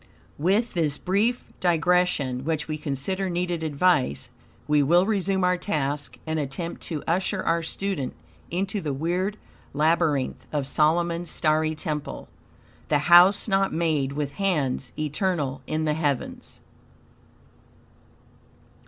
With 0.39 0.73
this 0.73 0.97
brief 0.97 1.43
digression, 1.59 2.43
which 2.43 2.67
we 2.67 2.75
consider 2.79 3.29
needed 3.29 3.61
advice, 3.61 4.31
we 4.67 4.81
will 4.81 5.05
resume 5.05 5.43
our 5.43 5.57
task, 5.57 6.17
and 6.25 6.39
attempt 6.39 6.81
to 6.87 7.03
usher 7.05 7.43
our 7.43 7.61
student 7.61 8.15
into 8.49 8.81
the 8.81 8.93
weird 8.95 9.37
labyrinth 9.73 10.47
of 10.51 10.65
Solomon's 10.65 11.29
starry 11.29 11.75
temple 11.75 12.27
"the 12.89 12.97
house 13.13 13.47
not 13.47 13.73
made 13.73 14.13
with 14.13 14.31
hands, 14.33 14.91
eternal 14.97 15.61
in 15.67 15.85
the 15.85 15.93
heavens." 15.93 16.61